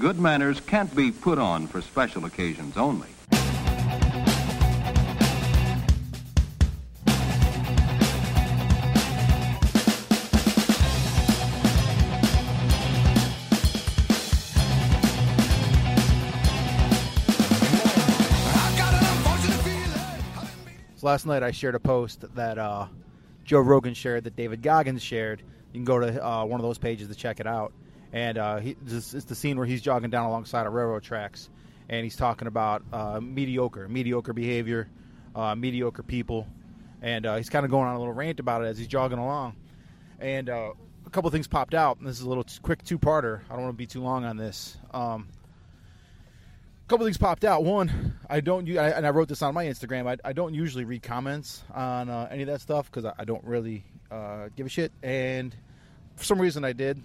[0.00, 3.06] good manners can't be put on for special occasions only.
[20.96, 22.86] So last night I shared a post that uh,
[23.44, 25.42] Joe Rogan shared that David Goggins shared.
[25.74, 27.74] You can go to uh, one of those pages to check it out.
[28.12, 31.48] And uh, he, this is the scene where he's jogging down alongside of railroad tracks,
[31.88, 34.88] and he's talking about uh, mediocre, mediocre behavior,
[35.34, 36.46] uh, mediocre people,
[37.02, 39.18] and uh, he's kind of going on a little rant about it as he's jogging
[39.18, 39.54] along.
[40.18, 40.72] And uh,
[41.06, 41.98] a couple things popped out.
[41.98, 43.40] And this is a little t- quick two-parter.
[43.48, 44.76] I don't want to be too long on this.
[44.92, 45.28] Um,
[46.88, 47.62] couple things popped out.
[47.62, 50.08] One, I don't, I, and I wrote this on my Instagram.
[50.08, 53.24] I, I don't usually read comments on uh, any of that stuff because I, I,
[53.24, 53.84] don't really
[54.56, 54.90] give a shit.
[55.00, 55.54] And
[56.16, 57.00] for some reason, I did.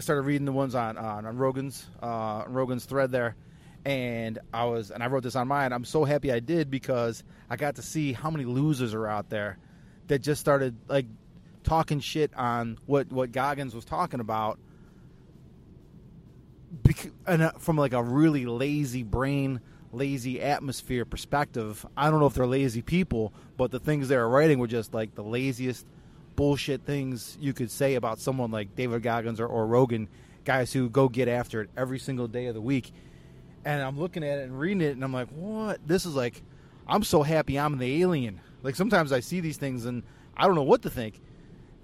[0.00, 3.36] I started reading the ones on on, on Rogan's uh, Rogan's thread there,
[3.84, 5.74] and I was, and I wrote this on mine.
[5.74, 9.28] I'm so happy I did because I got to see how many losers are out
[9.28, 9.58] there
[10.06, 11.04] that just started like
[11.64, 14.58] talking shit on what what Goggins was talking about
[17.26, 19.60] and uh, from like a really lazy brain,
[19.92, 24.30] lazy atmosphere perspective, I don't know if they're lazy people, but the things they were
[24.30, 25.84] writing were just like the laziest
[26.40, 30.08] bullshit things you could say about someone like David Goggins or, or Rogan,
[30.46, 32.92] guys who go get after it every single day of the week.
[33.66, 35.86] And I'm looking at it and reading it, and I'm like, what?
[35.86, 36.40] This is like,
[36.88, 38.40] I'm so happy I'm the alien.
[38.62, 40.02] Like sometimes I see these things and
[40.34, 41.20] I don't know what to think.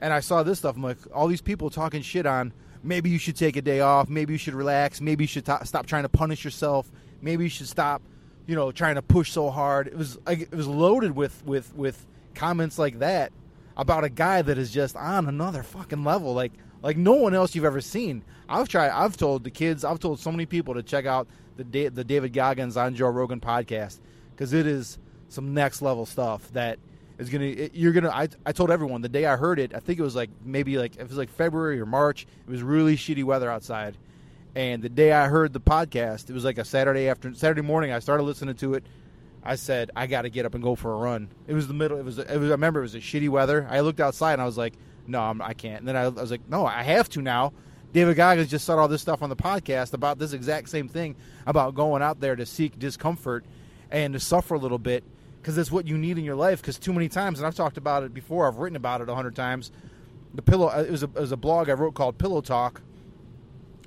[0.00, 0.74] And I saw this stuff.
[0.74, 4.08] I'm like, all these people talking shit on maybe you should take a day off.
[4.08, 5.02] Maybe you should relax.
[5.02, 6.90] Maybe you should t- stop trying to punish yourself.
[7.20, 8.00] Maybe you should stop,
[8.46, 9.86] you know, trying to push so hard.
[9.86, 13.32] It was like it was loaded with with with comments like that
[13.76, 17.54] about a guy that is just on another fucking level, like like no one else
[17.54, 18.22] you've ever seen.
[18.48, 18.90] I've tried.
[18.90, 19.84] I've told the kids.
[19.84, 23.40] I've told so many people to check out the the David Goggins on Joe Rogan
[23.40, 26.78] podcast because it is some next level stuff that
[27.18, 29.98] is gonna you're gonna I, I told everyone the day I heard it I think
[29.98, 33.24] it was like maybe like it was like February or March it was really shitty
[33.24, 33.96] weather outside
[34.54, 37.92] and the day I heard the podcast it was like a Saturday after Saturday morning
[37.92, 38.84] I started listening to it
[39.46, 41.74] I said I got to get up and go for a run it was the
[41.74, 44.34] middle it was it was I remember it was a shitty weather I looked outside
[44.34, 44.74] and I was like
[45.06, 47.22] no I'm, I can not and then I, I was like no I have to
[47.22, 47.52] now
[47.92, 51.16] David Goggins just said all this stuff on the podcast about this exact same thing
[51.46, 53.44] about going out there to seek discomfort
[53.90, 55.04] and to suffer a little bit
[55.40, 56.60] because it's what you need in your life.
[56.60, 59.14] Because too many times, and I've talked about it before, I've written about it a
[59.14, 59.70] hundred times.
[60.34, 62.82] The pillow uh, it was, a, it was a blog I wrote called Pillow Talk,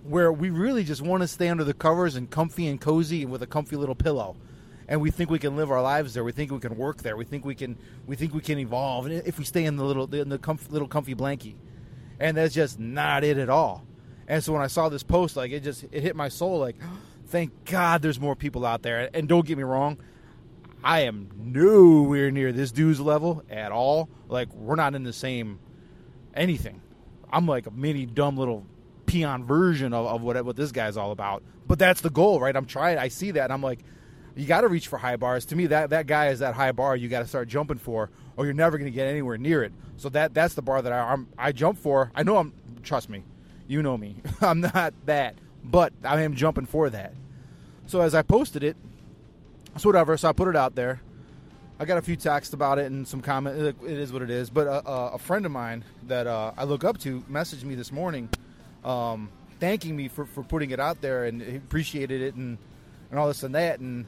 [0.03, 3.31] where we really just want to stay under the covers and comfy and cozy and
[3.31, 4.37] with a comfy little pillow,
[4.89, 6.23] and we think we can live our lives there.
[6.23, 7.15] We think we can work there.
[7.15, 7.77] We think we can
[8.07, 10.87] we think we can evolve if we stay in the little in the comf- little
[10.87, 11.53] comfy blankie,
[12.19, 13.85] and that's just not it at all.
[14.27, 16.57] And so when I saw this post, like it just it hit my soul.
[16.57, 16.75] Like,
[17.27, 19.11] thank God there's more people out there.
[19.13, 19.99] And don't get me wrong,
[20.83, 24.09] I am nowhere near this dude's level at all.
[24.27, 25.59] Like we're not in the same
[26.33, 26.81] anything.
[27.31, 28.65] I'm like a mini dumb little
[29.05, 31.43] peon version of, of what what this guy's all about.
[31.67, 32.55] But that's the goal, right?
[32.55, 32.97] I'm trying.
[32.97, 33.51] I see that.
[33.51, 33.81] I'm like,
[34.39, 35.45] you got to reach for high bars.
[35.47, 38.09] To me, that that guy is that high bar you got to start jumping for,
[38.37, 39.73] or you're never going to get anywhere near it.
[39.97, 42.11] So that that's the bar that I I'm, I jump for.
[42.15, 42.53] I know I'm.
[42.81, 43.23] Trust me,
[43.67, 44.21] you know me.
[44.41, 47.13] I'm not that, but I am jumping for that.
[47.87, 48.77] So as I posted it,
[49.77, 50.15] so whatever.
[50.15, 51.01] So I put it out there.
[51.81, 53.57] I got a few texts about it and some comment.
[53.57, 54.49] It is what it is.
[54.49, 57.75] But uh, uh, a friend of mine that uh, I look up to messaged me
[57.75, 58.29] this morning,
[58.83, 59.29] um,
[59.61, 62.57] thanking me for, for putting it out there and appreciated it and,
[63.09, 63.79] and all this and that.
[63.79, 64.05] And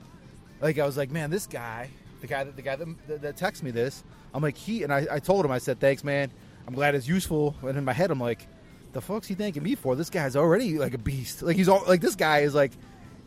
[0.62, 1.90] like I was like, man, this guy,
[2.22, 4.94] the guy that the guy that, that, that texted me this, I'm like he and
[4.94, 6.32] I, I told him I said thanks, man.
[6.68, 7.56] I'm glad it's useful.
[7.64, 8.48] And in my head, I'm like,
[8.94, 9.96] the fuck's he thanking me for?
[9.96, 11.42] This guy's already like a beast.
[11.42, 12.72] Like he's all like this guy is like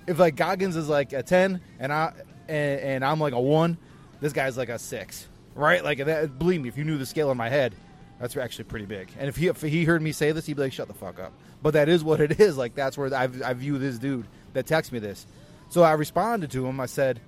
[0.06, 2.12] if like Goggins is like a ten and I
[2.48, 3.78] and, and I'm like a one,
[4.20, 5.82] this guy's like a six, right?
[5.82, 6.38] Like that.
[6.38, 7.74] Believe me, if you knew the scale in my head,
[8.20, 9.10] that's actually pretty big.
[9.18, 11.18] And if he if he heard me say this, he'd be like, "Shut the fuck
[11.18, 12.56] up." But that is what it is.
[12.56, 15.26] Like that's where I, I view this dude that texts me this.
[15.68, 16.80] So I responded to him.
[16.80, 17.20] I said,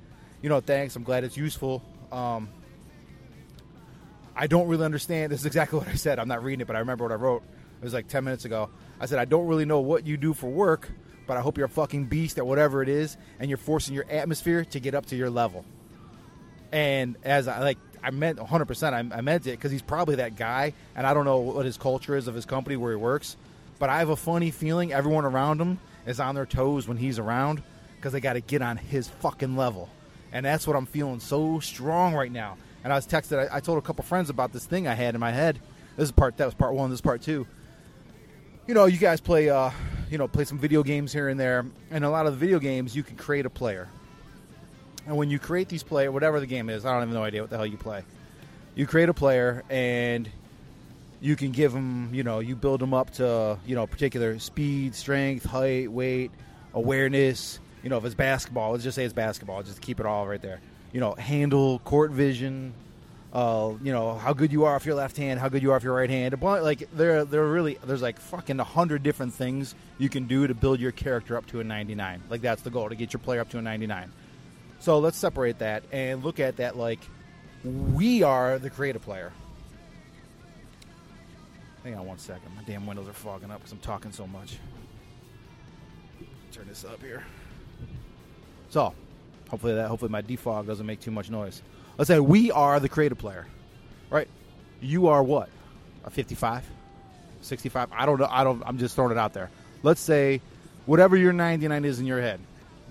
[0.42, 0.96] "You know, thanks.
[0.96, 2.48] I'm glad it's useful." Um,
[4.36, 5.32] I don't really understand.
[5.32, 6.18] This is exactly what I said.
[6.18, 7.42] I'm not reading it, but I remember what I wrote.
[7.80, 8.70] It was like 10 minutes ago.
[9.00, 10.90] I said, I don't really know what you do for work,
[11.26, 14.06] but I hope you're a fucking beast at whatever it is, and you're forcing your
[14.10, 15.64] atmosphere to get up to your level.
[16.72, 18.66] And as I like, I meant 100.
[18.66, 21.66] percent I, I meant it because he's probably that guy, and I don't know what
[21.66, 23.36] his culture is of his company where he works,
[23.78, 27.18] but I have a funny feeling everyone around him is on their toes when he's
[27.18, 27.62] around
[27.96, 29.88] because they got to get on his fucking level,
[30.32, 32.56] and that's what I'm feeling so strong right now.
[32.84, 33.50] And I was texted.
[33.50, 35.58] I, I told a couple friends about this thing I had in my head.
[35.96, 36.36] This is part.
[36.36, 36.90] That was part one.
[36.90, 37.46] This is part two.
[38.66, 39.50] You know, you guys play.
[39.50, 39.70] Uh,
[40.10, 41.66] you know, play some video games here and there.
[41.90, 43.88] And a lot of the video games, you can create a player.
[45.06, 47.40] And when you create these player, whatever the game is, I don't have no idea
[47.40, 48.04] what the hell you play.
[48.74, 50.28] You create a player, and
[51.20, 54.94] you can give them, you know, you build them up to, you know, particular speed,
[54.94, 56.30] strength, height, weight,
[56.74, 57.58] awareness.
[57.86, 60.42] You know, if it's basketball, let's just say it's basketball, just keep it all right
[60.42, 60.60] there.
[60.92, 62.74] You know, handle, court vision,
[63.32, 65.76] uh, you know how good you are if your left hand, how good you are
[65.76, 66.36] if your right hand.
[66.42, 70.52] Like there, there really there's like fucking a hundred different things you can do to
[70.52, 72.24] build your character up to a 99.
[72.28, 74.10] Like that's the goal to get your player up to a 99.
[74.80, 76.98] So let's separate that and look at that like
[77.62, 79.32] we are the creative player.
[81.84, 82.52] Hang on one second.
[82.56, 84.58] My damn windows are fogging up because I'm talking so much.
[86.50, 87.22] Turn this up here.
[88.70, 88.94] So,
[89.48, 91.62] hopefully that hopefully my defog doesn't make too much noise.
[91.98, 93.46] Let's say we are the creative player,
[94.10, 94.28] right?
[94.80, 95.48] You are what?
[96.04, 96.64] A 55,
[97.40, 97.88] 65?
[97.92, 98.28] I don't know.
[98.30, 98.62] I don't.
[98.66, 99.50] I'm just throwing it out there.
[99.82, 100.40] Let's say
[100.86, 102.40] whatever your 99 is in your head,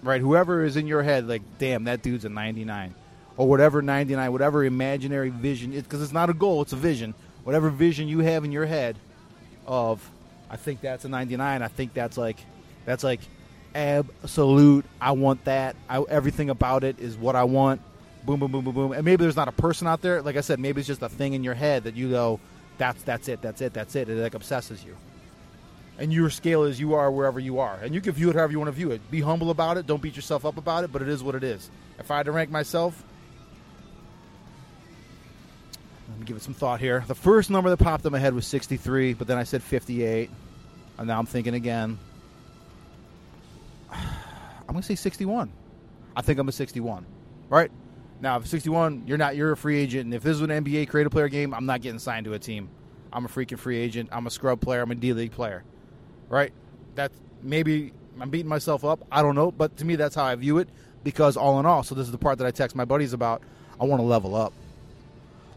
[0.04, 0.22] right?
[0.22, 2.94] Whoever is in your head, like, damn, that dude's a 99,
[3.38, 7.13] or whatever 99, whatever imaginary vision, because it's not a goal, it's a vision.
[7.44, 8.98] Whatever vision you have in your head
[9.68, 10.07] of,
[10.50, 11.62] I think that's a 99.
[11.62, 12.38] I think that's like,
[12.86, 13.22] that's like
[13.75, 14.86] absolute.
[15.00, 15.75] I want that.
[15.89, 17.81] I, everything about it is what I want
[18.25, 18.92] boom, boom, boom, boom, boom.
[18.92, 20.22] And maybe there's not a person out there.
[20.22, 22.39] Like I said, maybe it's just a thing in your head that you go,
[22.77, 24.10] that's that's it, that's it, that's it.
[24.10, 24.95] It like obsesses you.
[25.98, 28.51] And your scale is you are wherever you are, and you can view it however
[28.51, 29.10] you want to view it.
[29.10, 29.88] Be humble about it.
[29.88, 30.92] Don't beat yourself up about it.
[30.92, 31.69] But it is what it is.
[32.00, 33.01] If I had to rank myself,
[36.10, 37.06] let me give it some thought here.
[37.07, 40.30] The first number that popped in my head was 63, but then I said 58,
[40.98, 41.98] and now I'm thinking again.
[44.75, 45.54] I'm gonna say 61.
[46.18, 47.06] I think I'm a 61.
[47.48, 47.72] Right?
[48.19, 49.38] Now, if 61, you're not.
[49.38, 51.80] You're a free agent, and if this is an NBA creative player game, I'm not
[51.80, 52.68] getting signed to a team.
[53.13, 54.10] I'm a freaking free agent.
[54.12, 54.81] I'm a scrub player.
[54.81, 55.63] I'm a D League player,
[56.27, 56.51] right?
[56.94, 59.00] That's maybe I'm beating myself up.
[59.10, 60.68] I don't know, but to me, that's how I view it.
[61.06, 63.44] Because all in all, so this is the part that I text my buddies about.
[63.80, 64.51] I want to level up.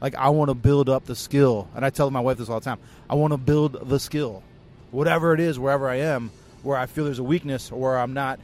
[0.00, 2.60] Like I want to build up the skill, and I tell my wife this all
[2.60, 2.78] the time.
[3.10, 4.44] I want to build the skill,
[4.92, 6.30] whatever it is, wherever I am,
[6.62, 8.38] where I feel there's a weakness or where I'm not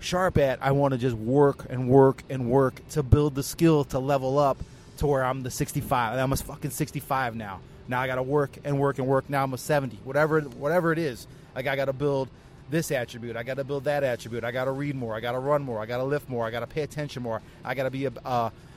[0.00, 3.84] sharp at, I want to just work and work and work to build the skill
[3.86, 4.58] to level up
[4.98, 6.18] to where I'm the 65.
[6.18, 7.60] I'm a fucking 65 now.
[7.86, 9.30] Now I got to work and work and work.
[9.30, 9.98] Now I'm a 70.
[10.04, 11.26] Whatever whatever it is.
[11.54, 12.28] Like I got to build
[12.70, 13.36] this attribute.
[13.36, 14.44] I got to build that attribute.
[14.44, 15.14] I got to read more.
[15.14, 15.80] I got to run more.
[15.80, 16.46] I got to lift more.
[16.46, 17.40] I got to pay attention more.
[17.64, 18.12] I got to be a,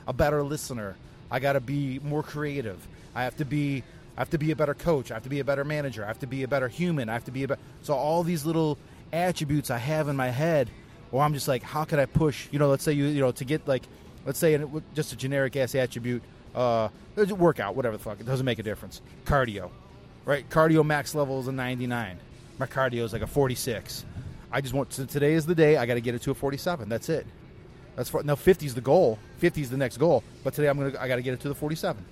[0.06, 0.96] a better listener.
[1.30, 2.86] I got to be more creative.
[3.14, 3.82] I have to be
[4.16, 5.10] I have to be a better coach.
[5.10, 6.04] I have to be a better manager.
[6.04, 7.08] I have to be a better human.
[7.08, 7.60] I have to be a better.
[7.82, 8.78] So all these little
[9.12, 10.70] attributes I have in my head
[11.12, 12.48] or I'm just like, how can I push?
[12.50, 13.84] You know, let's say you you know to get like,
[14.26, 14.60] let's say
[14.94, 16.22] just a generic ass attribute,
[16.54, 16.88] uh,
[17.36, 19.02] workout, whatever the fuck, it doesn't make a difference.
[19.26, 19.70] Cardio,
[20.24, 20.48] right?
[20.48, 22.18] Cardio max level is a 99.
[22.58, 24.04] My cardio is like a 46.
[24.50, 25.76] I just want so today is the day.
[25.76, 26.88] I got to get it to a 47.
[26.88, 27.26] That's it.
[27.94, 29.18] That's for, now 50 is the goal.
[29.38, 30.24] 50 is the next goal.
[30.42, 32.04] But today I'm gonna I got to get it to the 47.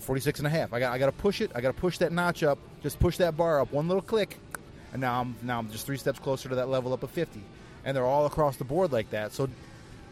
[0.00, 0.72] 46 and a half.
[0.72, 1.50] I got I got to push it.
[1.54, 2.58] I got to push that notch up.
[2.82, 4.38] Just push that bar up one little click,
[4.92, 7.42] and now I'm now I'm just three steps closer to that level up of 50
[7.84, 9.32] and they're all across the board like that.
[9.32, 9.48] So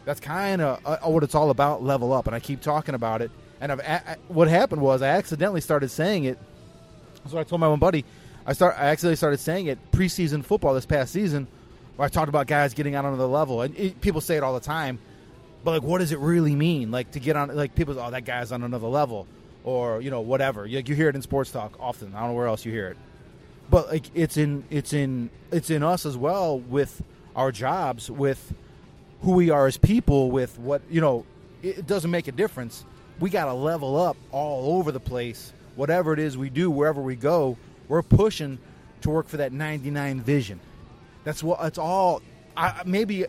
[0.05, 1.83] that's kind of uh, what it's all about.
[1.83, 3.31] Level up, and I keep talking about it.
[3.61, 6.37] And I've, what happened was I accidentally started saying it.
[7.29, 8.05] So I told my one buddy,
[8.45, 11.47] I start I accidentally started saying it preseason football this past season,
[11.95, 14.43] where I talked about guys getting out on another level, and it, people say it
[14.43, 14.99] all the time.
[15.63, 16.89] But like, what does it really mean?
[16.89, 19.27] Like to get on, like people, oh, that guy's on another level,
[19.63, 20.65] or you know, whatever.
[20.65, 22.15] You, you hear it in sports talk often.
[22.15, 22.97] I don't know where else you hear it,
[23.69, 27.03] but like it's in it's in it's in us as well with
[27.35, 28.53] our jobs with
[29.21, 31.25] who we are as people with what you know
[31.61, 32.85] it doesn't make a difference
[33.19, 37.01] we got to level up all over the place whatever it is we do wherever
[37.01, 37.57] we go
[37.87, 38.57] we're pushing
[39.01, 40.59] to work for that 99 vision
[41.23, 42.21] that's what it's all
[42.55, 43.25] I, maybe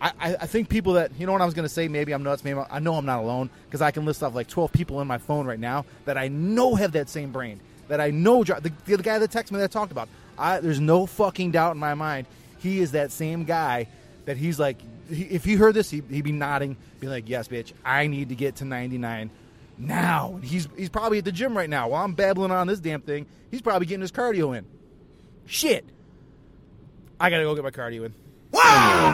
[0.00, 1.88] I, I think people that you know what I was going to say.
[1.88, 2.44] Maybe I'm nuts.
[2.44, 5.08] Maybe I know I'm not alone because I can list off like 12 people in
[5.08, 7.60] my phone right now that I know have that same brain.
[7.88, 10.08] That I know the, the guy that texted me that I talked about.
[10.38, 12.26] I, there's no fucking doubt in my mind
[12.58, 13.88] he is that same guy
[14.24, 14.78] that he's like,
[15.10, 18.28] he, if he heard this, he, would be nodding, be like, yes, bitch, I need
[18.28, 19.30] to get to 99
[19.78, 20.38] now.
[20.42, 21.88] He's, he's probably at the gym right now.
[21.88, 24.66] While I'm babbling on this damn thing, he's probably getting his cardio in.
[25.46, 25.84] Shit.
[27.20, 28.14] I gotta go get my cardio in.
[28.52, 29.12] Wow!